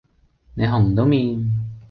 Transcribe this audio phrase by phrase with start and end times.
[0.55, 1.71] 你紅都面